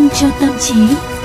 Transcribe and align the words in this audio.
vitamin 0.00 0.10
cho 0.20 0.30
tâm 0.40 0.50
trí. 0.60 1.19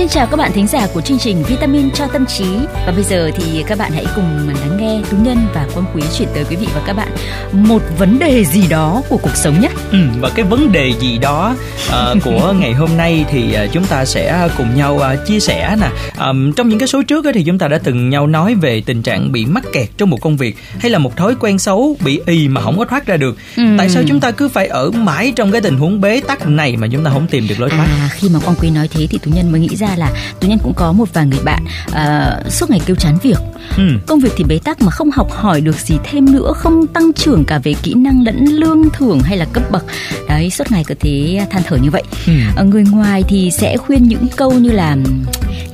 Xin 0.00 0.08
chào 0.08 0.26
các 0.26 0.36
bạn 0.36 0.52
thính 0.52 0.66
giả 0.66 0.86
của 0.94 1.00
chương 1.00 1.18
trình 1.18 1.42
Vitamin 1.48 1.90
cho 1.90 2.06
tâm 2.06 2.26
trí 2.26 2.44
và 2.86 2.92
bây 2.92 3.04
giờ 3.04 3.30
thì 3.36 3.64
các 3.66 3.78
bạn 3.78 3.92
hãy 3.92 4.06
cùng 4.16 4.48
lắng 4.48 4.76
nghe 4.80 5.02
Tú 5.10 5.16
Nhân 5.16 5.38
và 5.54 5.66
Quang 5.74 5.86
Quý 5.94 6.02
chuyển 6.18 6.28
tới 6.34 6.44
quý 6.50 6.56
vị 6.56 6.66
và 6.74 6.82
các 6.86 6.92
bạn 6.92 7.08
một 7.52 7.82
vấn 7.98 8.18
đề 8.18 8.44
gì 8.44 8.68
đó 8.68 9.02
của 9.08 9.16
cuộc 9.16 9.36
sống 9.36 9.60
nhé. 9.60 9.68
Ừ, 9.92 9.98
và 10.20 10.30
cái 10.34 10.44
vấn 10.44 10.72
đề 10.72 10.92
gì 11.00 11.18
đó 11.18 11.56
uh, 11.88 12.22
của 12.24 12.54
ngày 12.60 12.72
hôm 12.72 12.96
nay 12.96 13.24
thì 13.30 13.56
uh, 13.64 13.72
chúng 13.72 13.84
ta 13.84 14.04
sẽ 14.04 14.48
cùng 14.56 14.76
nhau 14.76 14.94
uh, 14.94 15.26
chia 15.26 15.40
sẻ 15.40 15.76
nè. 15.80 15.88
Um, 16.26 16.52
trong 16.52 16.68
những 16.68 16.78
cái 16.78 16.88
số 16.88 17.02
trước 17.02 17.26
thì 17.34 17.44
chúng 17.44 17.58
ta 17.58 17.68
đã 17.68 17.78
từng 17.78 18.10
nhau 18.10 18.26
nói 18.26 18.54
về 18.54 18.82
tình 18.86 19.02
trạng 19.02 19.32
bị 19.32 19.46
mắc 19.46 19.64
kẹt 19.72 19.88
trong 19.98 20.10
một 20.10 20.20
công 20.20 20.36
việc 20.36 20.56
hay 20.78 20.90
là 20.90 20.98
một 20.98 21.16
thói 21.16 21.34
quen 21.40 21.58
xấu 21.58 21.96
bị 22.04 22.20
ì 22.26 22.48
mà 22.48 22.60
không 22.60 22.78
có 22.78 22.84
thoát 22.84 23.06
ra 23.06 23.16
được. 23.16 23.36
Ừ. 23.56 23.62
Tại 23.78 23.88
sao 23.88 24.02
chúng 24.08 24.20
ta 24.20 24.30
cứ 24.30 24.48
phải 24.48 24.66
ở 24.66 24.90
mãi 24.90 25.32
trong 25.36 25.52
cái 25.52 25.60
tình 25.60 25.76
huống 25.76 26.00
bế 26.00 26.20
tắc 26.20 26.48
này 26.48 26.76
mà 26.76 26.86
chúng 26.92 27.04
ta 27.04 27.10
không 27.10 27.26
tìm 27.26 27.48
được 27.48 27.60
lối 27.60 27.70
thoát? 27.70 27.86
À, 27.90 28.08
khi 28.12 28.28
mà 28.28 28.40
Quang 28.40 28.56
Quý 28.60 28.70
nói 28.70 28.88
thế 28.88 29.06
thì 29.10 29.18
Tú 29.18 29.30
Nhân 29.30 29.52
mới 29.52 29.60
nghĩ 29.60 29.76
ra 29.76 29.89
là 29.96 30.12
tú 30.40 30.48
nhân 30.48 30.58
cũng 30.62 30.74
có 30.74 30.92
một 30.92 31.08
vài 31.12 31.26
người 31.26 31.40
bạn 31.44 31.64
uh, 31.88 32.52
suốt 32.52 32.70
ngày 32.70 32.80
kêu 32.86 32.96
chán 32.96 33.18
việc 33.22 33.38
ừ. 33.76 33.82
công 34.06 34.20
việc 34.20 34.32
thì 34.36 34.44
bế 34.44 34.58
tắc 34.64 34.82
mà 34.82 34.90
không 34.90 35.10
học 35.10 35.30
hỏi 35.32 35.60
được 35.60 35.76
gì 35.76 35.98
thêm 36.04 36.32
nữa 36.32 36.52
không 36.56 36.86
tăng 36.86 37.12
trưởng 37.12 37.44
cả 37.44 37.58
về 37.58 37.74
kỹ 37.82 37.94
năng 37.94 38.24
lẫn 38.24 38.44
lương 38.44 38.90
thưởng 38.90 39.20
hay 39.20 39.36
là 39.36 39.44
cấp 39.52 39.62
bậc 39.70 39.84
đấy 40.28 40.50
suốt 40.50 40.72
ngày 40.72 40.84
cứ 40.86 40.94
thế 40.94 41.46
than 41.50 41.62
thở 41.62 41.76
như 41.76 41.90
vậy 41.90 42.02
ừ. 42.26 42.32
uh, 42.60 42.66
người 42.66 42.84
ngoài 42.90 43.24
thì 43.28 43.50
sẽ 43.50 43.76
khuyên 43.76 44.08
những 44.08 44.26
câu 44.36 44.52
như 44.52 44.70
là 44.70 44.96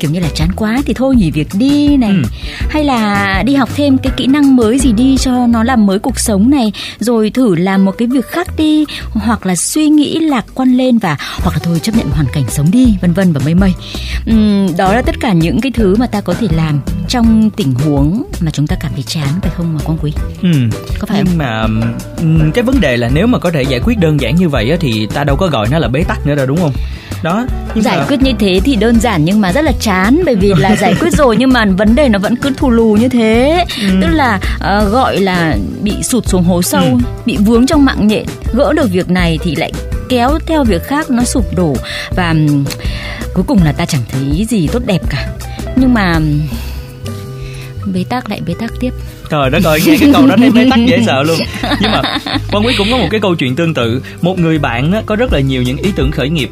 kiểu 0.01 0.11
như 0.11 0.21
là 0.21 0.29
chán 0.35 0.49
quá 0.57 0.83
thì 0.87 0.95
thôi 0.95 1.17
nghỉ 1.17 1.31
việc 1.31 1.49
đi 1.55 1.97
này 1.97 2.11
ừ. 2.11 2.23
hay 2.69 2.85
là 2.85 3.43
đi 3.47 3.55
học 3.55 3.69
thêm 3.77 3.99
cái 3.99 4.13
kỹ 4.17 4.27
năng 4.27 4.57
mới 4.57 4.79
gì 4.79 4.93
đi 4.93 5.17
cho 5.21 5.47
nó 5.47 5.63
làm 5.63 5.87
mới 5.87 5.99
cuộc 5.99 6.21
sống 6.21 6.51
này 6.51 6.73
rồi 6.99 7.31
thử 7.31 7.55
làm 7.55 7.85
một 7.85 7.93
cái 7.99 8.09
việc 8.09 8.27
khác 8.27 8.49
đi 8.57 8.85
hoặc 9.11 9.47
là 9.47 9.57
suy 9.57 9.89
nghĩ 9.89 10.19
lạc 10.19 10.45
quan 10.55 10.77
lên 10.77 10.99
và 10.99 11.17
hoặc 11.43 11.53
là 11.53 11.59
thôi 11.63 11.81
chấp 11.83 11.97
nhận 11.97 12.11
hoàn 12.11 12.27
cảnh 12.33 12.45
sống 12.49 12.71
đi 12.71 12.95
vân 13.01 13.13
vân 13.13 13.33
và 13.33 13.41
mây 13.45 13.55
mây 13.55 13.73
uhm, 14.31 14.77
đó 14.77 14.95
là 14.95 15.03
tất 15.03 15.15
cả 15.21 15.33
những 15.33 15.61
cái 15.61 15.73
thứ 15.73 15.97
mà 15.97 16.07
ta 16.07 16.21
có 16.21 16.35
thể 16.35 16.49
làm 16.57 16.81
trong 17.09 17.51
tình 17.51 17.75
huống 17.75 18.25
mà 18.41 18.51
chúng 18.51 18.67
ta 18.67 18.77
cảm 18.81 18.93
thấy 18.95 19.03
chán 19.03 19.29
phải 19.43 19.51
không 19.57 19.75
mà 19.75 19.81
quang 19.85 19.99
quý 20.03 20.13
ừ. 20.43 20.49
có 20.99 21.07
phải 21.07 21.23
nhưng 21.25 21.27
không? 21.27 21.39
mà 21.39 21.67
cái 22.55 22.65
vấn 22.65 22.81
đề 22.81 22.97
là 22.97 23.11
nếu 23.15 23.27
mà 23.27 23.39
có 23.39 23.51
thể 23.51 23.63
giải 23.63 23.81
quyết 23.85 23.99
đơn 23.99 24.21
giản 24.21 24.37
như 24.37 24.49
vậy 24.49 24.77
thì 24.81 25.07
ta 25.15 25.25
đâu 25.25 25.37
có 25.37 25.47
gọi 25.47 25.69
nó 25.71 25.79
là 25.79 25.89
bế 25.89 26.05
tắc 26.09 26.27
nữa 26.27 26.35
đâu 26.35 26.47
đúng 26.47 26.59
không 26.59 26.73
đó. 27.27 27.47
Giải 27.75 27.99
mà... 27.99 28.05
quyết 28.09 28.23
như 28.23 28.33
thế 28.39 28.61
thì 28.65 28.77
đơn 28.77 29.01
giản 29.01 29.25
nhưng 29.25 29.41
mà 29.41 29.53
rất 29.53 29.65
là 29.65 29.73
chán 29.81 30.21
bởi 30.25 30.35
vì 30.35 30.53
là 30.59 30.77
giải 30.77 30.95
quyết 31.01 31.13
rồi 31.13 31.37
nhưng 31.37 31.53
mà 31.53 31.65
vấn 31.65 31.95
đề 31.95 32.09
nó 32.09 32.19
vẫn 32.19 32.37
cứ 32.37 32.51
thù 32.57 32.71
lù 32.71 32.97
như 33.01 33.09
thế. 33.09 33.65
Ừ. 33.81 33.89
tức 34.03 34.09
là 34.11 34.41
uh, 34.57 34.93
gọi 34.93 35.21
là 35.21 35.57
bị 35.83 36.03
sụt 36.03 36.27
xuống 36.27 36.43
hố 36.43 36.63
sâu 36.63 36.85
ừ. 36.85 36.99
bị 37.27 37.37
vướng 37.37 37.67
trong 37.67 37.85
mạng 37.85 38.07
nhện 38.07 38.25
gỡ 38.55 38.73
được 38.73 38.91
việc 38.91 39.11
này 39.11 39.39
thì 39.43 39.55
lại 39.55 39.73
kéo 40.09 40.39
theo 40.47 40.65
việc 40.65 40.83
khác 40.83 41.11
nó 41.11 41.25
sụp 41.25 41.57
đổ. 41.57 41.77
Và 42.17 42.31
um, 42.31 42.65
cuối 43.35 43.45
cùng 43.47 43.63
là 43.63 43.73
ta 43.73 43.87
chẳng 43.87 44.03
thấy 44.09 44.47
gì 44.49 44.69
tốt 44.73 44.83
đẹp 44.87 45.01
cả. 45.11 45.29
Nhưng 45.77 45.95
mà 45.95 46.21
bế 47.95 48.05
tắc 48.09 48.31
lại 48.31 48.41
bế 48.47 48.55
tắc 48.61 48.73
tiếp. 48.81 48.91
Trời 49.31 49.51
đất 49.51 49.65
ơi 49.65 49.81
nghe 49.87 49.97
cái 50.01 50.11
câu 50.13 50.27
đó 50.27 50.35
thấy 50.39 50.51
bế 50.51 50.67
tắc 50.71 50.79
dễ 50.87 51.03
sợ 51.07 51.23
luôn. 51.27 51.39
Nhưng 51.81 51.93
mà 51.93 52.03
quan 52.53 52.67
quý 52.67 52.75
cũng 52.79 52.89
có 52.91 52.97
một 52.97 53.09
cái 53.11 53.21
câu 53.21 53.35
chuyện 53.35 53.57
tương 53.57 53.75
tự. 53.75 54.03
Một 54.23 54.39
người 54.39 54.59
bạn 54.59 55.03
có 55.07 55.17
rất 55.17 55.33
là 55.33 55.41
nhiều 55.41 55.63
những 55.63 55.77
ý 55.77 55.93
tưởng 55.97 56.11
khởi 56.11 56.29
nghiệp 56.29 56.51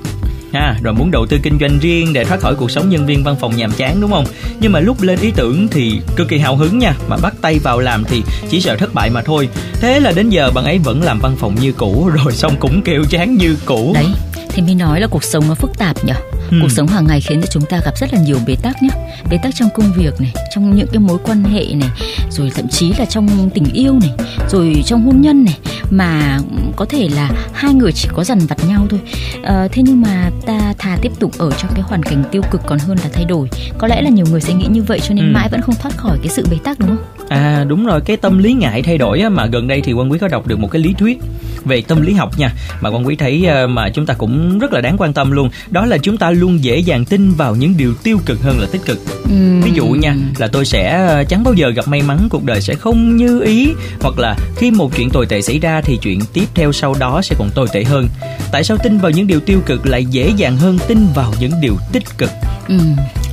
ha. 0.55 0.77
Rồi 0.83 0.95
muốn 0.95 1.11
đầu 1.11 1.27
tư 1.27 1.39
kinh 1.43 1.59
doanh 1.61 1.79
riêng 1.79 2.13
để 2.13 2.25
thoát 2.25 2.41
khỏi 2.41 2.55
cuộc 2.55 2.71
sống 2.71 2.89
nhân 2.89 3.07
viên 3.07 3.25
văn 3.25 3.37
phòng 3.41 3.57
nhàm 3.57 3.73
chán, 3.73 4.01
đúng 4.01 4.11
không? 4.11 4.25
Nhưng 4.61 4.73
mà 4.73 4.81
lúc 4.81 5.03
lên 5.03 5.19
ý 5.21 5.31
tưởng 5.37 5.69
thì 5.69 6.01
cực 6.17 6.29
kỳ 6.29 6.39
hào 6.39 6.57
hứng 6.57 6.79
nha. 6.79 6.95
Mà 7.09 7.17
bắt 7.23 7.35
tay 7.41 7.59
vào 7.59 7.81
làm 7.81 8.05
thì 8.05 8.23
chỉ 8.51 8.61
sợ 8.61 8.77
thất 8.77 8.95
bại 8.95 9.11
mà 9.11 9.23
thôi. 9.23 9.49
Thế 9.81 10.01
là 10.01 10.13
đến 10.13 10.31
giờ 10.31 10.51
bạn 10.55 10.65
ấy 10.65 10.79
vẫn 10.79 11.03
làm 11.03 11.19
văn 11.19 11.37
phòng 11.39 11.55
như 11.61 11.73
cũ, 11.73 12.11
rồi 12.25 12.33
xong 12.33 12.57
cũng 12.61 12.83
kêu 12.83 13.05
chán 13.11 13.35
như 13.35 13.57
cũ. 13.65 13.93
Đấy, 13.95 14.07
thì 14.49 14.63
mới 14.63 14.75
nói 14.75 15.01
là 15.01 15.07
cuộc 15.07 15.25
sống 15.25 15.45
nó 15.49 15.55
phức 15.55 15.79
tạp 15.79 16.05
nhở 16.05 16.15
ừ. 16.51 16.59
cuộc 16.63 16.71
sống 16.71 16.87
hàng 16.87 17.07
ngày 17.07 17.21
khiến 17.21 17.41
cho 17.41 17.47
chúng 17.51 17.65
ta 17.71 17.81
gặp 17.85 17.99
rất 17.99 18.13
là 18.13 18.21
nhiều 18.21 18.39
bế 18.47 18.57
tắc 18.63 18.83
nhé 18.83 18.89
bế 19.31 19.39
tắc 19.43 19.55
trong 19.55 19.69
công 19.75 19.93
việc 19.93 20.21
này 20.21 20.33
trong 20.55 20.77
những 20.77 20.87
cái 20.93 20.99
mối 20.99 21.19
quan 21.25 21.45
hệ 21.45 21.65
này 21.75 21.91
rồi 22.31 22.51
thậm 22.55 22.69
chí 22.69 22.93
là 22.99 23.05
trong 23.05 23.51
tình 23.55 23.65
yêu 23.73 23.99
này 24.01 24.13
rồi 24.51 24.83
trong 24.87 25.05
hôn 25.05 25.21
nhân 25.21 25.45
này 25.45 25.59
mà 25.91 26.39
có 26.77 26.85
thể 26.85 27.09
là 27.09 27.31
hai 27.53 27.75
người 27.75 27.93
chỉ 27.93 28.09
có 28.15 28.25
dằn 28.25 28.39
vặt 28.39 28.59
nhau 28.69 28.87
thôi 28.91 29.01
à, 29.43 29.69
thế 29.73 29.83
nhưng 29.83 30.01
mà 30.01 30.31
ta 30.47 30.75
thà 30.79 30.97
tiếp 31.03 31.13
tục 31.19 31.33
ở 31.39 31.51
trong 31.51 31.71
cái 31.75 31.83
hoàn 31.83 32.03
cảnh 32.03 32.25
tiêu 32.31 32.43
cực 32.51 32.61
còn 32.67 32.79
hơn 32.79 32.99
là 33.03 33.09
thay 33.13 33.25
đổi 33.25 33.49
có 33.79 33.89
lẽ 33.89 34.03
là 34.03 34.11
nhiều 34.11 34.27
người 34.31 34.41
sẽ 34.41 34.55
nghĩ 34.55 34.67
như 34.71 34.83
vậy 34.83 35.01
cho 35.01 35.15
nên 35.15 35.25
ừ. 35.25 35.35
mãi 35.35 35.49
vẫn 35.49 35.61
không 35.63 35.75
thoát 35.75 35.97
khỏi 35.97 36.19
cái 36.23 36.29
sự 36.29 36.47
bế 36.51 36.57
tắc 36.65 36.79
đúng 36.79 36.89
không 36.89 37.24
à 37.29 37.65
đúng 37.69 37.87
rồi 37.87 38.01
cái 38.01 38.17
tâm 38.17 38.39
lý 38.39 38.53
ngại 38.53 38.83
thay 38.83 38.99
đổi 38.99 39.21
á, 39.21 39.29
mà 39.29 39.47
gần 39.47 39.69
đây 39.69 39.81
thì 39.81 39.93
quan 39.93 40.13
quý 40.13 40.19
có 40.19 40.29
đọc 40.29 40.47
được 40.47 40.59
một 40.59 40.69
cái 40.71 40.83
lý 40.83 40.95
thuyết 40.99 41.19
về 41.65 41.81
tâm 41.81 42.03
lý 42.03 42.13
học 42.13 42.39
nha 42.39 42.53
mà 42.81 42.91
quan 42.91 43.07
quý 43.07 43.17
thấy 43.17 43.45
ờ, 43.47 43.67
mà 43.67 43.91
chúng 43.91 44.07
ta 44.07 44.15
cũng 44.15 44.59
rất 44.59 44.73
là 44.73 44.81
đáng 44.81 44.97
quan 44.99 45.13
tâm 45.13 45.31
luôn 45.31 45.51
đó 45.71 45.87
là 45.87 45.99
chúng 45.99 46.17
ta 46.17 46.31
luôn 46.31 46.65
dễ 46.65 46.79
dàng 46.79 47.05
tin 47.05 47.31
vào 47.31 47.57
những 47.57 47.77
điều 47.77 47.95
tiêu 47.95 48.19
cực 48.27 48.43
hơn 48.43 48.61
là 48.61 48.67
tích 48.73 48.81
cực 48.87 48.99
ừ. 49.25 49.61
ví 49.65 49.71
dụ 49.75 49.87
nha 49.87 50.17
là 50.39 50.47
tôi 50.47 50.65
sẽ 50.65 51.07
ờ, 51.07 51.25
chẳng 51.25 51.45
bao 51.45 51.55
giờ 51.55 51.71
gặp 51.71 51.89
may 51.89 52.03
mắn 52.03 52.29
cuộc 52.31 52.45
đời 52.45 52.61
sẽ 52.61 52.75
không 52.75 53.17
như 53.17 53.41
ý 53.41 53.69
hoặc 54.01 54.19
là 54.19 54.37
khi 54.57 54.71
một 54.71 54.97
chuyện 54.97 55.11
tồi 55.11 55.27
tệ 55.27 55.43
xảy 55.43 55.59
ra 55.59 55.81
thì 55.81 55.99
chuyện 56.03 56.21
tiếp 56.33 56.47
theo 56.55 56.73
sau 56.73 56.95
đó 57.01 57.23
sẽ 57.23 57.37
còn 57.39 57.51
tồi 57.55 57.69
tệ 57.73 57.85
hơn 57.85 58.09
tại 58.53 58.65
sao 58.65 58.77
tin 58.83 58.99
vào 58.99 59.11
những 59.11 59.27
điều 59.27 59.41
tiêu 59.41 59.61
cực 59.67 59.87
lại 59.87 60.05
dễ 60.05 60.33
dàng 60.37 60.57
hơn 60.57 60.79
tin 60.89 60.99
vào 61.15 61.33
những 61.41 61.53
điều 61.61 61.77
tích 61.93 62.19
cực 62.19 62.31
ừ. 62.69 62.79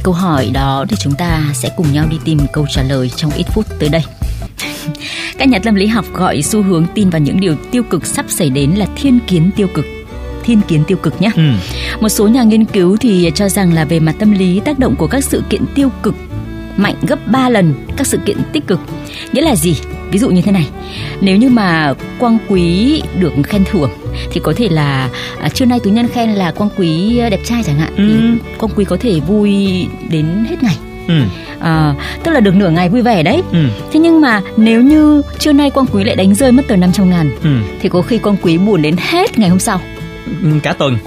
Câu 0.04 0.14
hỏi 0.14 0.50
đó 0.54 0.86
thì 0.90 0.96
chúng 1.00 1.14
ta 1.14 1.44
sẽ 1.54 1.70
cùng 1.78 1.94
nhau 1.94 2.06
đi 2.10 2.18
tìm 2.26 2.40
câu 2.54 2.66
trả 2.70 2.84
lời 2.84 3.12
trong 3.16 3.32
ít 3.32 3.46
phút 3.54 3.66
tới 3.80 3.90
đây 3.90 4.04
các 5.38 5.48
nhà 5.48 5.60
tâm 5.60 5.76
lý 5.76 5.88
học 5.88 6.06
gọi 6.14 6.42
xu 6.42 6.62
hướng 6.62 6.86
tin 6.96 7.10
vào 7.10 7.22
những 7.22 7.40
điều 7.40 7.56
tiêu 7.72 7.84
cực 7.84 8.06
sắp 8.06 8.26
xảy 8.30 8.50
đến 8.50 8.72
là 8.72 8.86
thiên 8.96 9.20
kiến 9.28 9.50
tiêu 9.56 9.68
cực 9.74 9.86
thiên 10.44 10.62
kiến 10.68 10.84
tiêu 10.88 10.98
cực 10.98 11.22
nhé. 11.22 11.32
Ừ. 11.36 11.44
Một 12.02 12.10
số 12.10 12.28
nhà 12.28 12.44
nghiên 12.44 12.66
cứu 12.66 12.98
thì 12.98 13.32
cho 13.36 13.50
rằng 13.50 13.74
là 13.74 13.86
về 13.86 14.00
mặt 14.00 14.16
tâm 14.20 14.32
lý 14.32 14.60
tác 14.60 14.80
động 14.80 14.96
của 14.96 15.08
các 15.08 15.24
sự 15.24 15.44
kiện 15.50 15.66
tiêu 15.76 15.90
cực 16.04 16.16
mạnh 16.82 16.96
gấp 17.08 17.20
3 17.28 17.50
lần 17.50 17.74
các 17.98 18.08
sự 18.08 18.18
kiện 18.26 18.38
tích 18.54 18.68
cực. 18.68 18.80
Nghĩa 19.32 19.42
là 19.42 19.56
gì? 19.56 19.76
Ví 20.12 20.20
dụ 20.20 20.30
như 20.30 20.42
thế 20.42 20.52
này. 20.52 20.68
Nếu 21.22 21.38
như 21.38 21.50
mà 21.50 21.94
Quang 22.20 22.38
Quý 22.48 23.02
được 23.20 23.34
khen 23.44 23.64
thưởng 23.72 23.92
thì 24.32 24.42
có 24.44 24.54
thể 24.56 24.70
là 24.70 25.10
à, 25.42 25.50
trưa 25.50 25.66
nay 25.66 25.80
tú 25.80 25.90
nhân 25.90 26.08
khen 26.08 26.30
là 26.30 26.52
Quang 26.52 26.70
Quý 26.78 27.20
đẹp 27.32 27.40
trai 27.44 27.64
chẳng 27.64 27.80
hạn 27.80 27.94
ừ. 27.98 28.04
thì 28.08 28.58
Quang 28.58 28.74
Quý 28.76 28.86
có 28.86 28.98
thể 29.00 29.20
vui 29.20 29.86
đến 30.10 30.46
hết 30.50 30.64
ngày. 30.64 30.78
Ừ. 31.08 31.14
À, 31.60 31.96
tức 32.24 32.32
là 32.32 32.40
được 32.40 32.56
nửa 32.56 32.70
ngày 32.70 32.90
vui 32.90 33.02
vẻ 33.02 33.24
đấy. 33.24 33.42
Ừ. 33.52 33.66
Thế 33.92 34.00
nhưng 34.00 34.22
mà 34.22 34.42
nếu 34.58 34.82
như 34.82 35.22
trưa 35.40 35.54
nay 35.54 35.70
Quang 35.70 35.88
Quý 35.92 36.04
lại 36.04 36.16
đánh 36.16 36.36
rơi 36.36 36.52
mất 36.52 36.64
tờ 36.68 36.76
500 36.76 37.10
ngàn 37.10 37.32
ừ. 37.44 37.50
thì 37.82 37.90
có 37.90 38.02
khi 38.02 38.18
Quang 38.18 38.38
Quý 38.42 38.58
buồn 38.58 38.82
đến 38.82 38.96
hết 38.98 39.40
ngày 39.40 39.50
hôm 39.50 39.60
sau. 39.60 39.82
Cả 40.64 40.74
tuần. 40.74 40.98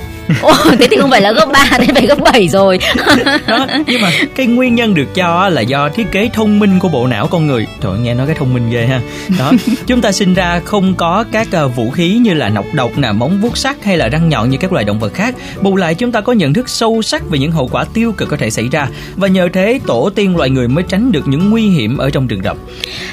Ồ, 0.42 0.52
thế 0.78 0.86
thì 0.90 0.96
không 0.96 1.10
phải 1.10 1.20
là 1.20 1.32
gấp 1.32 1.46
3 1.52 1.78
thế 1.78 1.86
phải 1.94 2.06
gấp 2.06 2.18
7 2.20 2.48
rồi. 2.48 2.78
Đó, 3.46 3.66
nhưng 3.86 4.00
mà 4.00 4.10
cái 4.36 4.46
nguyên 4.46 4.74
nhân 4.74 4.94
được 4.94 5.14
cho 5.14 5.48
là 5.48 5.60
do 5.60 5.88
thiết 5.88 6.06
kế 6.12 6.30
thông 6.32 6.58
minh 6.58 6.78
của 6.78 6.88
bộ 6.88 7.06
não 7.06 7.26
con 7.26 7.46
người. 7.46 7.66
Trời 7.80 7.98
nghe 7.98 8.14
nói 8.14 8.26
cái 8.26 8.36
thông 8.38 8.54
minh 8.54 8.70
ghê 8.70 8.86
ha. 8.86 9.00
Đó 9.38 9.52
chúng 9.86 10.00
ta 10.00 10.12
sinh 10.12 10.34
ra 10.34 10.60
không 10.64 10.94
có 10.94 11.24
các 11.32 11.48
uh, 11.64 11.76
vũ 11.76 11.90
khí 11.90 12.14
như 12.14 12.34
là 12.34 12.48
nọc 12.48 12.64
độc 12.74 12.98
nè 12.98 13.12
móng 13.12 13.38
vuốt 13.40 13.56
sắc 13.56 13.84
hay 13.84 13.96
là 13.96 14.08
răng 14.08 14.28
nhọn 14.28 14.50
như 14.50 14.58
các 14.58 14.72
loài 14.72 14.84
động 14.84 14.98
vật 14.98 15.14
khác. 15.14 15.34
Bù 15.60 15.76
lại 15.76 15.94
chúng 15.94 16.12
ta 16.12 16.20
có 16.20 16.32
nhận 16.32 16.54
thức 16.54 16.68
sâu 16.68 17.02
sắc 17.02 17.30
về 17.30 17.38
những 17.38 17.52
hậu 17.52 17.68
quả 17.68 17.84
tiêu 17.94 18.12
cực 18.12 18.28
có 18.28 18.36
thể 18.36 18.50
xảy 18.50 18.68
ra. 18.68 18.88
Và 19.16 19.28
nhờ 19.28 19.48
thế 19.52 19.80
tổ 19.86 20.10
tiên 20.14 20.36
loài 20.36 20.50
người 20.50 20.68
mới 20.68 20.84
tránh 20.88 21.12
được 21.12 21.28
những 21.28 21.50
nguy 21.50 21.68
hiểm 21.68 21.96
ở 21.96 22.10
trong 22.10 22.26
rừng 22.26 22.42
rậm. 22.44 22.56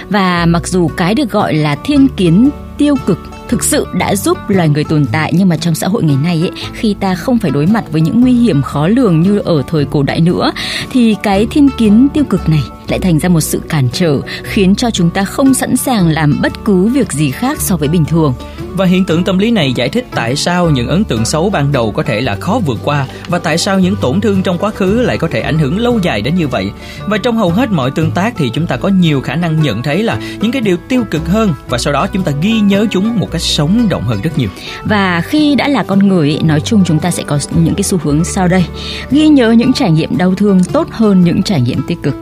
Và 0.09 0.45
mặc 0.45 0.67
dù 0.67 0.87
cái 0.87 1.15
được 1.15 1.31
gọi 1.31 1.53
là 1.53 1.75
thiên 1.83 2.07
kiến 2.07 2.49
tiêu 2.77 2.95
cực 3.05 3.19
thực 3.51 3.63
sự 3.63 3.87
đã 3.93 4.15
giúp 4.15 4.37
loài 4.47 4.69
người 4.69 4.83
tồn 4.83 5.05
tại 5.11 5.33
nhưng 5.35 5.49
mà 5.49 5.57
trong 5.57 5.75
xã 5.75 5.87
hội 5.87 6.03
ngày 6.03 6.17
nay 6.23 6.39
ấy, 6.41 6.51
khi 6.73 6.95
ta 6.99 7.15
không 7.15 7.37
phải 7.37 7.51
đối 7.51 7.65
mặt 7.65 7.83
với 7.91 8.01
những 8.01 8.21
nguy 8.21 8.31
hiểm 8.31 8.61
khó 8.61 8.87
lường 8.87 9.21
như 9.21 9.39
ở 9.39 9.63
thời 9.67 9.85
cổ 9.85 10.03
đại 10.03 10.21
nữa, 10.21 10.51
thì 10.91 11.15
cái 11.23 11.47
thiên 11.51 11.69
kiến 11.77 12.07
tiêu 12.13 12.23
cực 12.23 12.49
này 12.49 12.63
lại 12.87 12.99
thành 12.99 13.19
ra 13.19 13.29
một 13.29 13.41
sự 13.41 13.61
cản 13.69 13.89
trở 13.93 14.17
khiến 14.43 14.75
cho 14.75 14.91
chúng 14.91 15.09
ta 15.09 15.23
không 15.23 15.53
sẵn 15.53 15.77
sàng 15.77 16.07
làm 16.07 16.39
bất 16.41 16.53
cứ 16.65 16.87
việc 16.87 17.11
gì 17.11 17.31
khác 17.31 17.61
so 17.61 17.77
với 17.77 17.87
bình 17.87 18.05
thường 18.05 18.33
và 18.75 18.85
hiện 18.85 19.05
tượng 19.05 19.23
tâm 19.23 19.37
lý 19.37 19.51
này 19.51 19.73
giải 19.73 19.89
thích 19.89 20.05
tại 20.15 20.35
sao 20.35 20.69
những 20.69 20.87
ấn 20.87 21.03
tượng 21.03 21.25
xấu 21.25 21.49
ban 21.49 21.71
đầu 21.71 21.91
có 21.91 22.03
thể 22.03 22.21
là 22.21 22.35
khó 22.35 22.59
vượt 22.65 22.79
qua 22.83 23.07
và 23.27 23.39
tại 23.39 23.57
sao 23.57 23.79
những 23.79 23.95
tổn 23.95 24.21
thương 24.21 24.43
trong 24.43 24.57
quá 24.57 24.71
khứ 24.71 25.01
lại 25.01 25.17
có 25.17 25.27
thể 25.27 25.41
ảnh 25.41 25.59
hưởng 25.59 25.79
lâu 25.79 25.99
dài 25.99 26.21
đến 26.21 26.35
như 26.35 26.47
vậy. 26.47 26.71
Và 27.07 27.17
trong 27.17 27.37
hầu 27.37 27.49
hết 27.49 27.71
mọi 27.71 27.91
tương 27.91 28.11
tác 28.11 28.33
thì 28.37 28.49
chúng 28.53 28.67
ta 28.67 28.77
có 28.77 28.89
nhiều 28.89 29.21
khả 29.21 29.35
năng 29.35 29.61
nhận 29.61 29.83
thấy 29.83 30.03
là 30.03 30.19
những 30.41 30.51
cái 30.51 30.61
điều 30.61 30.77
tiêu 30.89 31.03
cực 31.11 31.27
hơn 31.27 31.53
và 31.69 31.77
sau 31.77 31.93
đó 31.93 32.07
chúng 32.07 32.23
ta 32.23 32.31
ghi 32.41 32.59
nhớ 32.59 32.85
chúng 32.91 33.19
một 33.19 33.31
cách 33.31 33.41
sống 33.41 33.89
động 33.89 34.03
hơn 34.03 34.21
rất 34.21 34.37
nhiều. 34.37 34.49
Và 34.83 35.21
khi 35.21 35.55
đã 35.55 35.67
là 35.67 35.83
con 35.83 36.07
người 36.07 36.39
nói 36.43 36.61
chung 36.61 36.83
chúng 36.85 36.99
ta 36.99 37.11
sẽ 37.11 37.23
có 37.23 37.39
những 37.55 37.75
cái 37.75 37.83
xu 37.83 37.97
hướng 37.97 38.23
sau 38.23 38.47
đây. 38.47 38.65
Ghi 39.11 39.27
nhớ 39.27 39.51
những 39.51 39.73
trải 39.73 39.91
nghiệm 39.91 40.17
đau 40.17 40.35
thương 40.35 40.63
tốt 40.63 40.87
hơn 40.91 41.23
những 41.23 41.43
trải 41.43 41.61
nghiệm 41.61 41.81
tích 41.87 41.97
cực. 42.03 42.15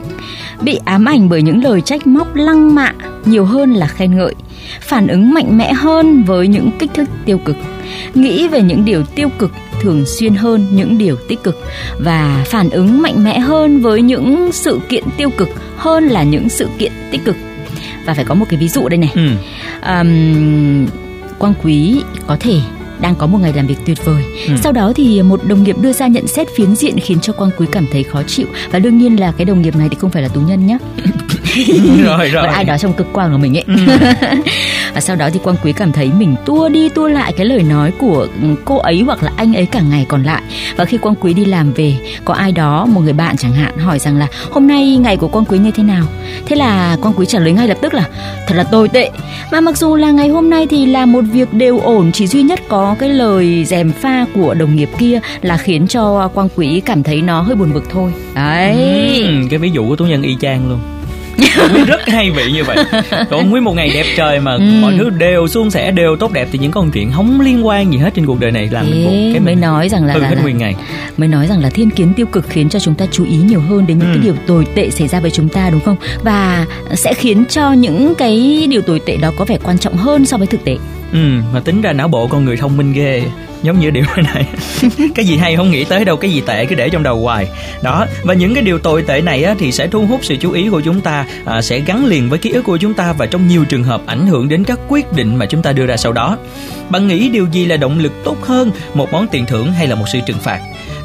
Bị 0.62 0.80
ám 0.86 1.06
ảnh 1.06 1.30
bởi 1.30 1.42
những 1.42 1.64
lời 1.64 1.82
trách 1.82 2.08
móc 2.08 2.36
lăng 2.36 2.76
mạ 2.76 2.92
nhiều 3.26 3.46
hơn 3.46 3.74
là 3.74 3.88
khen 3.88 4.18
ngợi 4.18 4.36
phản 4.82 5.08
ứng 5.08 5.34
mạnh 5.34 5.58
mẽ 5.58 5.74
hơn 5.74 6.24
với 6.24 6.48
những 6.48 6.72
kích 6.80 6.92
thích 6.94 7.10
tiêu 7.26 7.38
cực 7.38 7.56
nghĩ 8.14 8.48
về 8.48 8.62
những 8.62 8.86
điều 8.86 9.04
tiêu 9.04 9.30
cực 9.40 9.52
thường 9.82 10.06
xuyên 10.06 10.36
hơn 10.36 10.68
những 10.72 10.98
điều 10.98 11.16
tích 11.28 11.44
cực 11.44 11.58
và 12.00 12.44
phản 12.48 12.70
ứng 12.70 13.02
mạnh 13.02 13.24
mẽ 13.24 13.40
hơn 13.40 13.82
với 13.82 14.02
những 14.02 14.52
sự 14.52 14.80
kiện 14.90 15.04
tiêu 15.18 15.30
cực 15.38 15.50
hơn 15.78 16.08
là 16.08 16.24
những 16.24 16.50
sự 16.50 16.68
kiện 16.78 16.92
tích 17.12 17.26
cực 17.26 17.36
và 18.06 18.14
phải 18.14 18.26
có 18.26 18.36
một 18.36 18.46
cái 18.50 18.60
ví 18.60 18.68
dụ 18.68 18.90
đây 18.90 18.98
này 18.98 19.12
ừ. 19.16 19.30
um, 19.88 20.88
quang 21.40 21.54
quý 21.64 22.02
có 22.28 22.38
thể 22.40 22.60
đang 23.02 23.16
có 23.16 23.28
một 23.28 23.38
ngày 23.42 23.54
làm 23.54 23.68
việc 23.68 23.78
tuyệt 23.86 24.06
vời. 24.06 24.24
Ừ. 24.48 24.54
Sau 24.64 24.72
đó 24.72 24.94
thì 24.96 25.22
một 25.22 25.44
đồng 25.48 25.64
nghiệp 25.64 25.76
đưa 25.82 25.94
ra 25.94 26.08
nhận 26.08 26.28
xét 26.28 26.48
phiến 26.56 26.76
diện 26.76 27.00
khiến 27.00 27.20
cho 27.20 27.34
Quang 27.34 27.52
Quý 27.58 27.68
cảm 27.72 27.86
thấy 27.92 28.04
khó 28.04 28.24
chịu 28.28 28.48
và 28.72 28.80
đương 28.80 28.98
nhiên 28.98 29.20
là 29.20 29.32
cái 29.32 29.46
đồng 29.46 29.62
nghiệp 29.62 29.76
này 29.76 29.90
thì 29.90 29.98
không 30.00 30.10
phải 30.10 30.22
là 30.22 30.28
tù 30.28 30.42
nhân 30.42 30.68
nhé. 30.68 30.78
rồi 32.06 32.30
rồi. 32.30 32.48
ai 32.48 32.64
đó 32.64 32.78
trong 32.78 32.94
cơ 32.94 33.04
quan 33.14 33.32
của 33.32 33.38
mình 33.38 33.58
ấy. 33.58 33.64
Ừ. 33.68 33.76
và 34.94 35.02
sau 35.02 35.16
đó 35.16 35.30
thì 35.34 35.40
Quang 35.44 35.56
Quý 35.64 35.74
cảm 35.74 35.92
thấy 35.92 36.12
mình 36.18 36.36
tua 36.46 36.70
đi 36.70 36.90
tua 36.90 37.08
lại 37.08 37.34
cái 37.34 37.46
lời 37.46 37.64
nói 37.64 37.92
của 38.00 38.28
cô 38.66 38.78
ấy 38.78 39.02
hoặc 39.06 39.24
là 39.24 39.32
anh 39.38 39.54
ấy 39.54 39.66
cả 39.66 39.82
ngày 39.82 40.06
còn 40.10 40.24
lại. 40.24 40.42
Và 40.76 40.86
khi 40.86 40.98
Quang 40.98 41.16
Quý 41.16 41.34
đi 41.34 41.46
làm 41.46 41.74
về, 41.74 41.96
có 42.26 42.34
ai 42.34 42.52
đó, 42.52 42.86
một 42.86 43.02
người 43.02 43.14
bạn 43.14 43.38
chẳng 43.38 43.54
hạn 43.54 43.78
hỏi 43.78 44.00
rằng 44.00 44.18
là 44.18 44.28
hôm 44.52 44.68
nay 44.68 44.98
ngày 44.98 45.18
của 45.18 45.28
Quang 45.28 45.46
Quý 45.46 45.58
như 45.58 45.72
thế 45.72 45.84
nào? 45.84 46.06
Thế 46.46 46.56
là 46.56 46.98
Quang 47.02 47.14
Quý 47.18 47.26
trả 47.26 47.40
lời 47.40 47.52
ngay 47.52 47.68
lập 47.68 47.78
tức 47.82 47.94
là 47.94 48.04
thật 48.48 48.56
là 48.56 48.64
tồi 48.64 48.90
tệ. 48.90 49.10
Mà 49.52 49.62
mặc 49.62 49.78
dù 49.78 49.96
là 49.96 50.12
ngày 50.12 50.28
hôm 50.28 50.50
nay 50.50 50.68
thì 50.70 50.86
là 50.86 51.06
một 51.06 51.22
việc 51.32 51.54
đều 51.54 51.80
ổn, 51.80 52.12
chỉ 52.12 52.28
duy 52.28 52.42
nhất 52.42 52.60
có 52.70 52.96
cái 53.00 53.10
lời 53.10 53.66
dèm 53.66 53.92
pha 53.92 54.26
của 54.36 54.54
đồng 54.54 54.76
nghiệp 54.76 54.90
kia 54.98 55.20
là 55.42 55.58
khiến 55.58 55.88
cho 55.88 56.28
Quang 56.34 56.50
Quý 56.56 56.82
cảm 56.86 57.04
thấy 57.04 57.22
nó 57.22 57.42
hơi 57.42 57.56
buồn 57.56 57.74
bực 57.74 57.84
thôi. 57.92 58.12
Đấy. 58.36 59.24
Ừ, 59.24 59.34
cái 59.50 59.60
ví 59.60 59.72
dụ 59.72 59.88
của 59.88 59.96
tú 59.96 60.06
nhân 60.06 60.22
y 60.22 60.36
chang 60.42 60.70
luôn 60.70 60.80
rất 61.88 62.02
hay 62.08 62.32
vị 62.32 62.52
như 62.52 62.64
vậy. 62.64 62.78
Còn 63.30 63.50
nguyên 63.50 63.64
một 63.64 63.76
ngày 63.76 63.92
đẹp 63.94 64.06
trời 64.18 64.40
mà 64.40 64.54
ừ. 64.54 64.62
mọi 64.82 64.94
thứ 64.98 65.10
đều 65.10 65.48
suôn 65.48 65.72
sẻ 65.72 65.92
đều 65.92 66.16
tốt 66.16 66.32
đẹp 66.32 66.48
thì 66.52 66.60
những 66.60 66.72
con 66.72 66.92
chuyện 66.92 67.12
không 67.12 67.42
liên 67.42 67.68
quan 67.68 67.92
gì 67.92 67.98
hết 67.98 68.14
trên 68.16 68.26
cuộc 68.26 68.40
đời 68.40 68.52
này 68.52 68.70
làm 68.72 68.86
mình 68.90 69.06
buồn. 69.06 69.30
Cái 69.34 69.40
mới 69.40 69.56
nói 69.56 69.90
rằng 69.90 70.06
là, 70.06 70.18
là 70.18 70.30
hết 70.30 70.36
nguyên 70.42 70.58
ngày. 70.58 70.76
mới 71.18 71.28
nói 71.28 71.48
rằng 71.48 71.60
là 71.60 71.70
thiên 71.70 71.90
kiến 71.90 72.14
tiêu 72.14 72.26
cực 72.26 72.50
khiến 72.50 72.70
cho 72.70 72.80
chúng 72.80 72.96
ta 72.96 73.06
chú 73.12 73.26
ý 73.26 73.38
nhiều 73.38 73.60
hơn 73.60 73.88
đến 73.88 74.00
những 74.00 74.08
ừ. 74.08 74.14
cái 74.14 74.24
điều 74.24 74.36
tồi 74.48 74.68
tệ 74.76 74.90
xảy 74.90 75.08
ra 75.08 75.20
với 75.20 75.32
chúng 75.32 75.50
ta 75.50 75.70
đúng 75.70 75.82
không? 75.82 75.96
Và 76.24 76.66
sẽ 76.94 77.14
khiến 77.14 77.44
cho 77.50 77.72
những 77.72 78.16
cái 78.16 78.68
điều 78.70 78.82
tồi 78.82 79.00
tệ 79.00 79.18
đó 79.18 79.32
có 79.38 79.46
vẻ 79.46 79.58
quan 79.64 79.78
trọng 79.78 79.98
hơn 79.98 80.26
so 80.26 80.38
với 80.38 80.48
thực 80.48 80.64
tế 80.64 80.78
ừ 81.12 81.42
mà 81.54 81.60
tính 81.60 81.82
ra 81.82 81.94
não 81.94 82.08
bộ 82.08 82.28
con 82.28 82.46
người 82.46 82.58
thông 82.58 82.78
minh 82.78 82.94
ghê. 82.94 83.24
Giống 83.64 83.80
như 83.80 83.90
điều 83.90 84.04
này. 84.34 84.46
Cái 85.16 85.26
gì 85.26 85.38
hay 85.38 85.56
không 85.56 85.72
nghĩ 85.72 85.84
tới 85.84 86.06
đâu 86.06 86.18
cái 86.18 86.32
gì 86.32 86.42
tệ 86.46 86.66
cứ 86.66 86.76
để 86.76 86.90
trong 86.90 87.04
đầu 87.04 87.20
hoài. 87.22 87.48
Đó 87.82 88.06
và 88.24 88.34
những 88.34 88.54
cái 88.54 88.64
điều 88.64 88.80
tồi 88.80 89.02
tệ 89.02 89.22
này 89.22 89.44
á, 89.44 89.56
thì 89.60 89.72
sẽ 89.72 89.88
thu 89.88 90.06
hút 90.06 90.20
sự 90.24 90.36
chú 90.36 90.52
ý 90.52 90.70
của 90.70 90.82
chúng 90.82 91.02
ta 91.02 91.26
à, 91.46 91.62
sẽ 91.62 91.80
gắn 91.80 92.06
liền 92.06 92.30
với 92.30 92.40
ký 92.40 92.50
ức 92.50 92.62
của 92.62 92.78
chúng 92.78 92.94
ta 92.94 93.14
và 93.14 93.26
trong 93.26 93.48
nhiều 93.48 93.66
trường 93.66 93.84
hợp 93.84 94.02
ảnh 94.06 94.28
hưởng 94.28 94.50
đến 94.50 94.64
các 94.64 94.80
quyết 94.88 95.14
định 95.14 95.36
mà 95.36 95.46
chúng 95.46 95.62
ta 95.62 95.72
đưa 95.72 95.86
ra 95.86 95.98
sau 95.98 96.12
đó. 96.12 96.38
Bạn 96.90 97.08
nghĩ 97.08 97.30
điều 97.30 97.48
gì 97.52 97.66
là 97.66 97.78
động 97.78 98.00
lực 98.00 98.14
tốt 98.24 98.38
hơn 98.42 98.72
một 98.94 99.14
món 99.14 99.28
tiền 99.28 99.46
thưởng 99.46 99.72
hay 99.72 99.88
là 99.88 99.96
một 99.96 100.06
sự 100.14 100.20
trừng 100.26 100.40
phạt? 100.40 100.60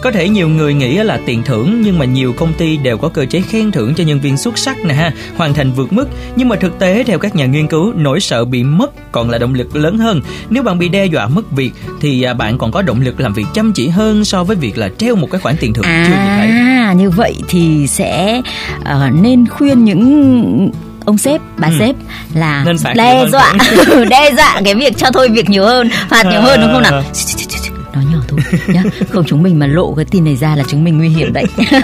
Có 0.05 0.11
thể 0.11 0.29
nhiều 0.29 0.49
người 0.49 0.75
nghĩ 0.75 0.95
là 0.95 1.19
tiền 1.27 1.43
thưởng 1.43 1.83
nhưng 1.85 1.99
mà 1.99 2.05
nhiều 2.05 2.33
công 2.33 2.53
ty 2.53 2.77
đều 2.77 2.99
có 2.99 3.09
cơ 3.09 3.27
chế 3.27 3.41
khen 3.41 3.71
thưởng 3.71 3.95
cho 3.95 4.05
nhân 4.05 4.21
viên 4.21 4.37
xuất 4.37 4.59
sắc 4.59 4.85
nè 4.85 4.95
ha, 4.95 5.13
hoàn 5.37 5.55
thành 5.55 5.73
vượt 5.73 5.93
mức. 5.93 6.09
Nhưng 6.37 6.49
mà 6.49 6.57
thực 6.57 6.79
tế 6.79 7.05
theo 7.05 7.19
các 7.19 7.37
nhà 7.37 7.47
nghiên 7.47 7.67
cứu, 7.67 7.93
nỗi 7.97 8.21
sợ 8.21 8.45
bị 8.45 8.63
mất 8.63 9.13
còn 9.13 9.31
là 9.31 9.39
động 9.39 9.55
lực 9.55 9.77
lớn 9.77 9.99
hơn. 9.99 10.21
Nếu 10.51 10.63
bạn 10.63 10.79
bị 10.79 10.89
đe 10.89 11.07
dọa 11.07 11.29
mất 11.29 11.51
việc 11.51 11.73
thì 12.01 12.23
à, 12.23 12.35
bạn 12.35 12.59
còn 12.59 12.73
có 12.73 12.83
động 12.83 13.01
lực 13.01 13.21
làm 13.21 13.35
việc 13.35 13.47
chăm 13.55 13.73
chỉ 13.73 13.89
hơn 13.89 14.25
so 14.25 14.45
với 14.45 14.57
việc 14.57 14.79
là 14.79 14.89
treo 14.99 15.17
một 15.17 15.29
cái 15.31 15.41
khoản 15.41 15.57
tiền 15.61 15.73
thưởng 15.73 15.85
à, 15.85 16.05
chưa 16.09 16.15
nhìn 16.15 16.39
thấy. 16.39 16.49
À 16.49 16.93
như 16.97 17.11
vậy 17.11 17.35
thì 17.49 17.87
sẽ 17.87 18.43
uh, 18.81 19.15
nên 19.23 19.49
khuyên 19.49 19.85
những 19.85 20.71
ông 21.05 21.19
sếp 21.19 21.41
bà 21.59 21.69
ừ. 21.69 21.75
sếp 21.79 21.97
là 22.35 22.65
đe 22.95 23.27
dọa 23.33 23.55
đe 24.11 24.31
dọa 24.37 24.61
cái 24.65 24.75
việc 24.75 24.97
cho 24.97 25.11
thôi 25.15 25.29
việc 25.29 25.51
nhiều 25.51 25.65
hơn 25.65 25.89
phạt 26.09 26.27
nhiều 26.27 26.41
hơn 26.41 26.61
đúng 26.61 26.73
không 26.73 26.83
nào 26.83 27.03
nói 27.95 28.05
nhỏ 28.13 28.19
thôi 28.29 28.41
nhá. 28.67 28.83
Không 29.11 29.25
chúng 29.27 29.43
mình 29.43 29.59
mà 29.59 29.67
lộ 29.67 29.95
cái 29.95 30.05
tin 30.05 30.25
này 30.25 30.37
ra 30.37 30.57
là 30.57 30.65
chúng 30.69 30.85
mình 30.85 30.99
nguy 30.99 31.09
hiểm 31.09 31.33
đấy. 31.33 31.45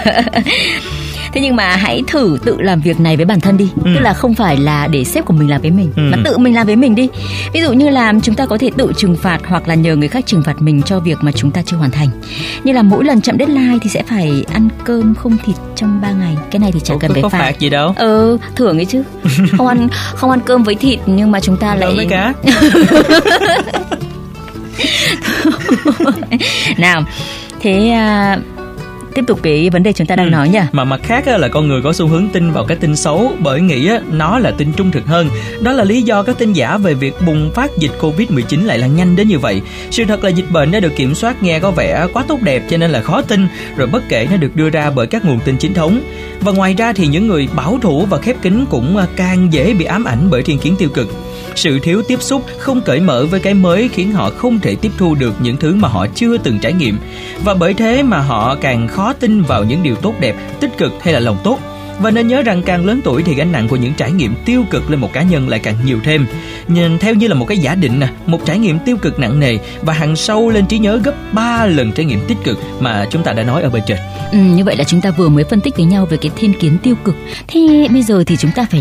Thế 1.33 1.41
nhưng 1.41 1.57
mà 1.57 1.77
hãy 1.77 2.03
thử 2.07 2.39
tự 2.45 2.57
làm 2.61 2.81
việc 2.81 3.01
này 3.01 3.17
với 3.17 3.25
bản 3.25 3.41
thân 3.41 3.57
đi. 3.57 3.69
Ừ. 3.85 3.91
tức 3.95 4.01
là 4.01 4.15
không 4.15 4.35
phải 4.35 4.57
là 4.57 4.87
để 4.87 5.05
sếp 5.05 5.25
của 5.25 5.33
mình 5.33 5.51
làm 5.51 5.61
với 5.61 5.71
mình 5.71 5.93
ừ. 5.97 6.03
mà 6.11 6.19
tự 6.25 6.39
mình 6.39 6.55
làm 6.55 6.67
với 6.67 6.77
mình 6.77 6.95
đi. 6.95 7.09
Ví 7.53 7.61
dụ 7.61 7.73
như 7.73 7.91
là 7.91 8.13
chúng 8.23 8.35
ta 8.35 8.47
có 8.47 8.59
thể 8.59 8.71
tự 8.77 8.93
trừng 8.97 9.17
phạt 9.17 9.41
hoặc 9.45 9.69
là 9.69 9.75
nhờ 9.75 9.97
người 9.97 10.09
khác 10.09 10.27
trừng 10.27 10.43
phạt 10.47 10.63
mình 10.63 10.83
cho 10.83 11.01
việc 11.01 11.19
mà 11.21 11.33
chúng 11.33 11.51
ta 11.51 11.63
chưa 11.67 11.77
hoàn 11.77 11.91
thành. 11.91 12.09
Như 12.65 12.73
là 12.73 12.83
mỗi 12.83 13.05
lần 13.05 13.21
chậm 13.21 13.39
deadline 13.39 13.79
thì 13.83 13.91
sẽ 13.91 14.03
phải 14.03 14.45
ăn 14.53 14.69
cơm 14.85 15.15
không 15.15 15.37
thịt 15.47 15.57
trong 15.77 16.01
3 16.01 16.11
ngày. 16.11 16.37
Cái 16.51 16.59
này 16.61 16.73
thì 16.73 16.81
chẳng 16.81 16.95
Ủa, 16.97 17.01
cần 17.01 17.13
phải 17.13 17.23
phạt. 17.23 17.39
phạt 17.39 17.59
gì 17.59 17.71
đâu. 17.71 17.95
Ừ 17.97 18.39
thưởng 18.57 18.79
ấy 18.79 18.85
chứ. 18.85 19.03
Không 19.59 19.67
ăn 19.67 19.89
không 20.15 20.31
ăn 20.31 20.41
cơm 20.45 20.63
với 20.63 20.75
thịt 20.75 21.01
nhưng 21.07 21.31
mà 21.31 21.41
chúng 21.41 21.57
ta 21.57 21.75
lại 21.75 21.93
với 21.97 22.07
cá 22.11 22.33
nào 26.79 27.05
thế 27.61 27.89
à, 27.89 28.39
tiếp 29.15 29.25
tục 29.27 29.41
cái 29.43 29.71
vấn 29.71 29.83
đề 29.83 29.93
chúng 29.93 30.07
ta 30.07 30.17
đang 30.17 30.27
ừ. 30.27 30.31
nói 30.31 30.49
nha. 30.49 30.69
Mà 30.73 30.85
mặt 30.85 31.01
khác 31.03 31.29
là 31.29 31.49
con 31.49 31.69
người 31.69 31.83
có 31.83 31.93
xu 31.93 32.07
hướng 32.07 32.29
tin 32.29 32.53
vào 32.53 32.65
cái 32.65 32.77
tin 32.77 32.97
xấu 32.97 33.33
bởi 33.39 33.61
nghĩ 33.61 33.91
nó 34.11 34.39
là 34.39 34.51
tin 34.51 34.73
trung 34.73 34.91
thực 34.91 35.07
hơn. 35.07 35.29
Đó 35.61 35.73
là 35.73 35.85
lý 35.85 36.03
do 36.03 36.23
các 36.23 36.39
tin 36.39 36.53
giả 36.53 36.77
về 36.77 36.95
việc 36.95 37.15
bùng 37.27 37.51
phát 37.55 37.71
dịch 37.79 37.93
covid 38.01 38.31
19 38.31 38.65
lại 38.65 38.79
là 38.79 38.87
nhanh 38.87 39.17
đến 39.17 39.29
như 39.29 39.39
vậy. 39.39 39.63
Sự 39.91 40.05
thật 40.05 40.25
là 40.25 40.31
dịch 40.31 40.51
bệnh 40.51 40.71
đã 40.71 40.81
được 40.81 40.97
kiểm 40.97 41.15
soát 41.15 41.43
nghe 41.43 41.61
có 41.61 41.71
vẻ 41.71 42.07
quá 42.13 42.25
tốt 42.29 42.39
đẹp 42.43 42.63
cho 42.71 42.77
nên 42.77 42.91
là 42.91 43.03
khó 43.03 43.23
tin 43.23 43.49
rồi 43.77 43.87
bất 43.87 44.03
kể 44.09 44.27
nó 44.31 44.37
được 44.37 44.57
đưa 44.57 44.71
ra 44.71 44.91
bởi 44.91 45.07
các 45.07 45.25
nguồn 45.25 45.41
tin 45.45 45.57
chính 45.57 45.75
thống. 45.75 46.01
Và 46.41 46.53
ngoài 46.53 46.75
ra 46.75 46.93
thì 46.93 47.07
những 47.07 47.27
người 47.27 47.49
bảo 47.57 47.79
thủ 47.83 48.07
và 48.11 48.19
khép 48.19 48.37
kín 48.43 48.65
cũng 48.71 48.99
càng 49.17 49.53
dễ 49.53 49.75
bị 49.75 49.85
ám 49.85 50.05
ảnh 50.05 50.29
bởi 50.31 50.43
thiên 50.43 50.59
kiến 50.59 50.75
tiêu 50.79 50.89
cực 50.89 51.09
sự 51.55 51.79
thiếu 51.79 52.03
tiếp 52.09 52.23
xúc 52.23 52.43
không 52.59 52.81
cởi 52.81 53.01
mở 53.01 53.27
với 53.27 53.41
cái 53.41 53.55
mới 53.55 53.89
khiến 53.89 54.13
họ 54.13 54.31
không 54.31 54.59
thể 54.59 54.77
tiếp 54.77 54.91
thu 54.99 55.15
được 55.15 55.35
những 55.43 55.57
thứ 55.57 55.75
mà 55.75 55.89
họ 55.89 56.07
chưa 56.15 56.39
từng 56.39 56.59
trải 56.59 56.73
nghiệm. 56.73 56.99
Và 57.45 57.55
bởi 57.55 57.75
thế 57.75 58.03
mà 58.03 58.19
họ 58.19 58.57
càng 58.61 58.89
khó 58.89 59.13
tin 59.13 59.43
vào 59.43 59.65
những 59.65 59.83
điều 59.83 59.97
tốt 59.97 60.15
đẹp 60.21 60.37
tích 60.61 60.79
cực 60.79 60.93
hay 61.03 61.15
là 61.15 61.21
lòng 61.21 61.37
tốt. 61.45 61.59
Và 62.01 62.11
nên 62.11 62.29
nhớ 62.29 62.43
rằng 62.43 62.63
càng 62.63 62.87
lớn 62.87 63.01
tuổi 63.05 63.23
thì 63.23 63.35
gánh 63.35 63.53
nặng 63.53 63.69
của 63.69 63.77
những 63.77 63.93
trải 63.97 64.13
nghiệm 64.13 64.35
tiêu 64.45 64.65
cực 64.71 64.91
lên 64.91 65.01
một 65.01 65.13
cá 65.13 65.23
nhân 65.23 65.49
lại 65.49 65.61
càng 65.61 65.75
nhiều 65.85 65.99
thêm. 66.05 66.27
Nhìn 66.69 66.99
theo 66.99 67.15
như 67.15 67.29
là 67.29 67.35
một 67.35 67.47
cái 67.49 67.59
giả 67.59 67.75
định 67.75 68.01
nè 68.01 68.09
một 68.27 68.41
trải 68.45 68.59
nghiệm 68.59 68.79
tiêu 68.79 68.97
cực 68.97 69.19
nặng 69.19 69.41
nề 69.41 69.59
và 69.83 69.93
hằng 69.93 70.17
sâu 70.17 70.51
lên 70.51 70.67
trí 70.67 70.79
nhớ 70.79 71.01
gấp 71.05 71.15
3 71.33 71.67
lần 71.67 71.93
trải 71.93 72.07
nghiệm 72.07 72.21
tích 72.29 72.39
cực 72.45 72.59
mà 72.81 73.07
chúng 73.11 73.23
ta 73.23 73.33
đã 73.33 73.43
nói 73.43 73.63
ở 73.63 73.71
bên 73.71 73.83
trên. 73.87 73.99
Ừ, 74.33 74.39
như 74.39 74.65
vậy 74.65 74.77
là 74.77 74.85
chúng 74.85 75.01
ta 75.01 75.11
vừa 75.11 75.29
mới 75.29 75.45
phân 75.45 75.61
tích 75.61 75.77
với 75.77 75.87
nhau 75.87 76.07
về 76.07 76.17
cái 76.17 76.31
thiên 76.37 76.53
kiến 76.53 76.77
tiêu 76.83 76.95
cực. 77.05 77.17
Thế 77.49 77.89
bây 77.93 78.03
giờ 78.03 78.25
thì 78.27 78.37
chúng 78.37 78.51
ta 78.51 78.67
phải 78.71 78.81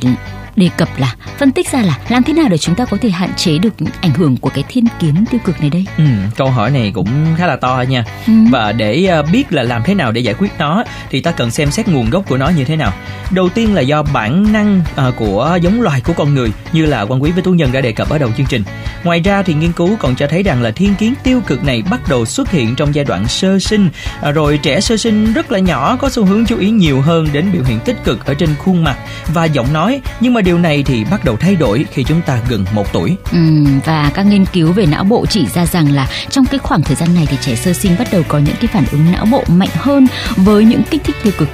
đề 0.56 0.70
cập 0.78 0.90
là 0.98 1.16
phân 1.38 1.52
tích 1.52 1.72
ra 1.72 1.82
là 1.82 1.98
làm 2.10 2.24
thế 2.24 2.34
nào 2.34 2.50
để 2.50 2.58
chúng 2.58 2.76
ta 2.76 2.86
có 2.86 2.98
thể 3.02 3.10
hạn 3.10 3.30
chế 3.38 3.58
được 3.58 3.74
những 3.80 3.94
ảnh 4.02 4.14
hưởng 4.14 4.38
của 4.38 4.50
cái 4.50 4.64
thiên 4.68 4.86
kiến 5.00 5.26
tiêu 5.32 5.40
cực 5.46 5.62
này 5.62 5.70
đây? 5.70 5.86
Ừ, 5.98 6.04
câu 6.38 6.50
hỏi 6.50 6.72
này 6.72 6.92
cũng 6.96 7.08
khá 7.38 7.48
là 7.48 7.56
to 7.56 7.84
nha. 7.90 8.04
Ừ. 8.28 8.34
và 8.52 8.72
để 8.72 9.20
uh, 9.20 9.26
biết 9.32 9.54
là 9.54 9.64
làm 9.64 9.82
thế 9.86 9.94
nào 9.96 10.12
để 10.12 10.22
giải 10.22 10.36
quyết 10.40 10.52
nó 10.60 10.84
thì 11.10 11.22
ta 11.22 11.32
cần 11.32 11.52
xem 11.52 11.72
xét 11.72 11.88
nguồn 11.88 12.10
gốc 12.10 12.24
của 12.30 12.38
nó 12.38 12.50
như 12.50 12.64
thế 12.64 12.76
nào. 12.76 12.94
Đầu 13.32 13.50
tiên 13.50 13.76
là 13.76 13.82
do 13.82 14.04
bản 14.04 14.54
năng 14.54 14.82
uh, 15.08 15.16
của 15.16 15.60
giống 15.62 15.82
loài 15.82 16.02
của 16.02 16.14
con 16.14 16.34
người 16.34 16.50
như 16.74 16.86
là 16.86 17.02
quan 17.02 17.24
quý 17.24 17.32
với 17.32 17.44
tú 17.44 17.52
nhân 17.52 17.72
đã 17.72 17.82
đề 17.82 17.92
cập 17.92 18.10
ở 18.10 18.18
đầu 18.18 18.30
chương 18.38 18.46
trình. 18.46 18.64
Ngoài 19.04 19.20
ra 19.20 19.44
thì 19.44 19.54
nghiên 19.54 19.72
cứu 19.72 19.96
còn 20.00 20.16
cho 20.16 20.28
thấy 20.28 20.44
rằng 20.44 20.62
là 20.62 20.72
thiên 20.72 20.96
kiến 20.96 21.14
tiêu 21.24 21.42
cực 21.48 21.64
này 21.64 21.84
bắt 21.90 22.00
đầu 22.10 22.26
xuất 22.26 22.52
hiện 22.52 22.76
trong 22.76 22.96
giai 22.96 23.06
đoạn 23.06 23.28
sơ 23.28 23.60
sinh. 23.60 23.90
Uh, 24.30 24.36
rồi 24.36 24.60
trẻ 24.64 24.82
sơ 24.82 24.98
sinh 24.98 25.34
rất 25.34 25.52
là 25.52 25.60
nhỏ 25.60 25.96
có 25.96 26.10
xu 26.10 26.26
hướng 26.26 26.46
chú 26.46 26.58
ý 26.58 26.70
nhiều 26.70 27.02
hơn 27.02 27.28
đến 27.34 27.52
biểu 27.52 27.64
hiện 27.64 27.80
tích 27.80 28.04
cực 28.04 28.26
ở 28.26 28.34
trên 28.34 28.50
khuôn 28.60 28.84
mặt 28.84 28.98
và 29.34 29.46
giọng 29.46 29.74
nói 29.74 30.02
nhưng 30.20 30.34
mà 30.34 30.39
điều 30.42 30.58
này 30.58 30.84
thì 30.84 31.04
bắt 31.12 31.26
đầu 31.26 31.38
thay 31.38 31.56
đổi 31.56 31.86
khi 31.92 32.04
chúng 32.04 32.22
ta 32.22 32.40
gần 32.50 32.66
một 32.74 32.94
tuổi. 32.94 33.16
Ừ, 33.32 33.40
và 33.86 34.12
các 34.14 34.26
nghiên 34.26 34.46
cứu 34.46 34.72
về 34.72 34.86
não 34.86 35.04
bộ 35.04 35.26
chỉ 35.26 35.46
ra 35.54 35.66
rằng 35.66 35.92
là 35.92 36.08
trong 36.30 36.46
cái 36.46 36.60
khoảng 36.60 36.82
thời 36.82 36.96
gian 36.96 37.16
này 37.16 37.26
thì 37.30 37.38
trẻ 37.42 37.56
sơ 37.56 37.74
sinh 37.74 37.96
bắt 38.00 38.08
đầu 38.12 38.24
có 38.28 38.38
những 38.38 38.56
cái 38.60 38.68
phản 38.68 38.86
ứng 38.92 39.12
não 39.12 39.26
bộ 39.26 39.44
mạnh 39.48 39.70
hơn 39.74 40.08
với 40.36 40.66
những 40.66 40.82
kích 40.90 41.04
thích 41.04 41.16
tiêu 41.24 41.34
cực. 41.38 41.50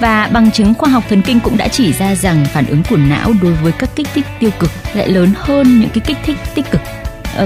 Và 0.00 0.28
bằng 0.32 0.50
chứng 0.50 0.74
khoa 0.74 0.88
học 0.88 1.04
thần 1.08 1.22
kinh 1.22 1.40
cũng 1.40 1.56
đã 1.56 1.68
chỉ 1.68 1.92
ra 1.92 2.14
rằng 2.14 2.46
phản 2.52 2.66
ứng 2.66 2.82
của 2.90 2.96
não 2.96 3.32
đối 3.42 3.52
với 3.52 3.72
các 3.72 3.90
kích 3.96 4.08
thích 4.14 4.26
tiêu 4.40 4.50
cực 4.58 4.70
lại 4.94 5.08
lớn 5.08 5.32
hơn 5.36 5.80
những 5.80 5.90
cái 5.90 6.00
kích 6.06 6.18
thích 6.24 6.36
tích 6.54 6.70
cực 6.70 6.80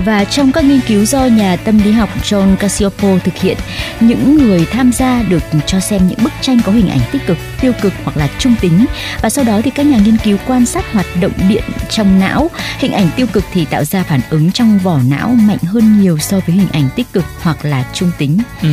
và 0.01 0.25
trong 0.25 0.53
các 0.53 0.65
nghiên 0.65 0.81
cứu 0.81 1.05
do 1.05 1.27
nhà 1.27 1.57
tâm 1.57 1.79
lý 1.79 1.93
học 1.93 2.09
John 2.23 2.57
Cacioppo 2.57 3.09
thực 3.25 3.35
hiện, 3.35 3.57
những 4.01 4.37
người 4.37 4.67
tham 4.71 4.93
gia 4.93 5.23
được 5.23 5.43
cho 5.67 5.81
xem 5.81 6.09
những 6.09 6.19
bức 6.23 6.33
tranh 6.41 6.59
có 6.65 6.73
hình 6.73 6.89
ảnh 6.89 7.01
tích 7.13 7.27
cực, 7.27 7.37
tiêu 7.61 7.73
cực 7.83 7.93
hoặc 8.05 8.17
là 8.17 8.29
trung 8.39 8.55
tính 8.61 8.87
và 9.23 9.31
sau 9.31 9.45
đó 9.45 9.61
thì 9.65 9.71
các 9.71 9.87
nhà 9.87 9.99
nghiên 9.99 10.17
cứu 10.17 10.37
quan 10.47 10.67
sát 10.67 10.93
hoạt 10.93 11.07
động 11.21 11.33
điện 11.49 11.65
trong 11.91 12.21
não. 12.21 12.51
Hình 12.79 12.93
ảnh 12.93 13.11
tiêu 13.17 13.27
cực 13.33 13.45
thì 13.53 13.65
tạo 13.65 13.85
ra 13.85 14.03
phản 14.03 14.21
ứng 14.31 14.53
trong 14.53 14.79
vỏ 14.79 14.99
não 15.09 15.29
mạnh 15.29 15.59
hơn 15.63 16.01
nhiều 16.03 16.19
so 16.19 16.41
với 16.47 16.57
hình 16.57 16.69
ảnh 16.73 16.89
tích 16.97 17.13
cực 17.13 17.25
hoặc 17.41 17.65
là 17.65 17.85
trung 17.95 18.11
tính. 18.19 18.39
Ừ. 18.63 18.69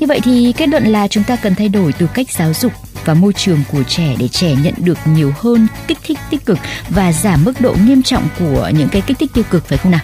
Như 0.00 0.06
vậy 0.06 0.20
thì 0.24 0.54
kết 0.56 0.68
luận 0.68 0.84
là 0.86 1.08
chúng 1.08 1.24
ta 1.24 1.36
cần 1.36 1.54
thay 1.54 1.68
đổi 1.68 1.92
từ 1.92 2.06
cách 2.06 2.30
giáo 2.30 2.52
dục 2.54 2.72
và 3.04 3.14
môi 3.14 3.32
trường 3.32 3.62
của 3.72 3.82
trẻ 3.82 4.14
để 4.18 4.28
trẻ 4.28 4.54
nhận 4.62 4.74
được 4.76 4.98
nhiều 5.04 5.32
hơn 5.38 5.66
kích 5.86 5.98
thích 6.06 6.18
tích 6.30 6.46
cực 6.46 6.58
và 6.88 7.12
giảm 7.12 7.44
mức 7.44 7.60
độ 7.60 7.74
nghiêm 7.86 8.02
trọng 8.02 8.28
của 8.38 8.70
những 8.78 8.88
cái 8.88 9.02
kích 9.06 9.18
thích 9.18 9.30
tiêu 9.34 9.44
cực 9.50 9.68
phải 9.68 9.78
không 9.78 9.92
nào? 9.92 10.00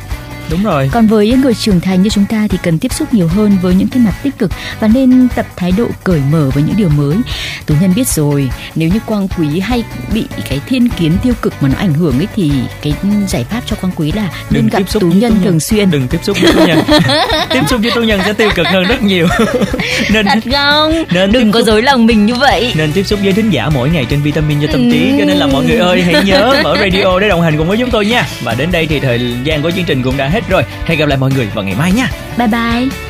Đúng 0.51 0.63
rồi. 0.63 0.91
Còn 0.93 1.07
với 1.07 1.29
những 1.29 1.41
người 1.41 1.55
trưởng 1.55 1.81
thành 1.81 2.03
như 2.03 2.11
chúng 2.11 2.25
ta 2.25 2.47
thì 2.51 2.59
cần 2.63 2.79
tiếp 2.79 2.93
xúc 2.93 3.15
nhiều 3.15 3.29
hơn 3.29 3.57
với 3.63 3.75
những 3.75 3.89
cái 3.89 4.03
mặt 4.03 4.15
tích 4.23 4.39
cực 4.39 4.51
và 4.81 4.89
nên 4.89 5.29
tập 5.35 5.47
thái 5.57 5.73
độ 5.73 5.87
cởi 6.05 6.21
mở 6.33 6.51
với 6.55 6.63
những 6.63 6.77
điều 6.77 6.89
mới. 6.89 7.17
Tú 7.67 7.75
nhân 7.81 7.93
biết 7.97 8.09
rồi 8.09 8.51
nếu 8.75 8.89
như 8.89 8.99
quang 9.07 9.29
quý 9.29 9.61
hay 9.61 9.85
bị 10.13 10.27
cái 10.49 10.61
thiên 10.67 10.89
kiến 10.89 11.13
tiêu 11.23 11.35
cực 11.43 11.55
mà 11.61 11.69
nó 11.69 11.75
ảnh 11.79 11.95
hưởng 11.95 12.19
ấy 12.19 12.29
thì 12.37 12.51
cái 12.83 12.95
giải 13.29 13.45
pháp 13.45 13.63
cho 13.67 13.77
quang 13.77 13.93
quý 13.97 14.13
là 14.13 14.31
nên 14.51 14.69
gặp 14.69 14.83
tú 14.93 15.01
nhân, 15.01 15.19
nhân. 15.21 15.41
thường 15.45 15.61
xuyên. 15.61 15.91
Đừng 15.91 16.09
tiếp 16.09 16.19
xúc 16.23 16.37
với 16.43 16.53
tú 16.53 16.67
nhân. 16.67 16.79
Tiếp 17.51 17.63
xúc 17.69 17.81
với 17.83 17.91
tú 17.91 18.03
nhân 18.03 18.21
sẽ 18.25 18.33
tiêu 18.33 18.51
cực 18.55 18.67
hơn 18.67 18.85
rất 18.85 19.03
nhiều. 19.03 19.27
Nên 20.11 20.27
thật 20.27 20.39
không? 20.53 21.05
nên 21.11 21.33
đừng 21.33 21.53
có 21.53 21.63
dối 21.63 21.83
lòng 21.83 22.07
mình 22.07 22.27
như 22.27 22.35
vậy. 22.35 22.73
Nên 22.77 22.93
tiếp 22.93 23.03
xúc 23.03 23.19
với 23.23 23.33
thính 23.33 23.51
giả 23.51 23.69
mỗi 23.75 23.91
ngày 23.91 24.07
trên 24.11 24.23
vitamin 24.23 24.59
cho 24.61 24.67
tâm 24.73 24.93
trí 24.93 25.11
cho 25.19 25.25
nên 25.25 25.37
là 25.37 25.47
mọi 25.47 25.65
người 25.65 25.77
ơi 25.77 26.03
hãy 26.03 26.25
nhớ 26.25 26.61
mở 26.65 26.77
radio 26.81 27.19
để 27.21 27.29
đồng 27.29 27.43
hành 27.43 27.59
cùng 27.59 27.69
với 27.69 27.79
chúng 27.79 27.91
tôi 27.91 28.07
nha. 28.07 28.27
Và 28.43 28.55
đến 28.55 28.73
đây 28.73 28.87
thì 28.87 29.01
thời 29.01 29.21
gian 29.45 29.63
của 29.63 29.71
chương 29.71 29.85
trình 29.85 30.03
cũng 30.03 30.17
đã 30.17 30.29
hết 30.35 30.49
rồi. 30.49 30.63
Hẹn 30.85 30.99
gặp 30.99 31.09
lại 31.09 31.19
mọi 31.19 31.31
người 31.35 31.49
vào 31.55 31.65
ngày 31.65 31.75
mai 31.79 31.93
nha. 31.93 32.09
Bye 32.39 32.49
bye. 32.49 33.04